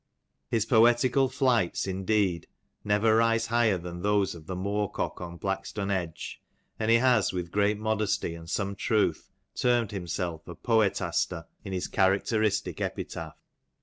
[0.49, 2.47] His poetical flights indeed
[2.83, 6.39] never rise higher than those of the moor cock on Blackstonedge;
[6.79, 11.71] and he has with great modesty and some truth termed him self a poetaster, in
[11.71, 13.37] his characteristic epitaph.